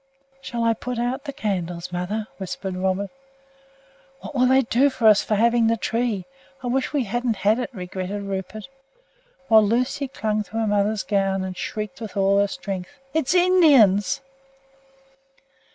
"Shall 0.41 0.63
I 0.63 0.73
put 0.73 0.97
out 0.97 1.25
the 1.25 1.31
candles, 1.31 1.91
mother?" 1.91 2.25
whispered 2.39 2.75
Robert. 2.75 3.11
"What 4.21 4.33
will 4.33 4.47
they 4.47 4.63
do 4.63 4.89
to 4.89 5.07
us 5.07 5.21
for 5.21 5.35
having 5.35 5.67
the 5.67 5.77
tree? 5.77 6.25
I 6.63 6.65
wish 6.69 6.91
we 6.91 7.03
hadn't 7.03 7.45
it," 7.45 7.69
regretted 7.71 8.23
Rupert; 8.23 8.67
while 9.47 9.61
Lucy 9.63 10.07
clung 10.07 10.41
to 10.45 10.51
her 10.57 10.65
mother's 10.65 11.03
gown 11.03 11.43
and 11.43 11.55
shrieked 11.55 12.01
with 12.01 12.17
all 12.17 12.39
her 12.39 12.47
strength, 12.47 12.89
"It's 13.13 13.35
Indians!" 13.35 14.21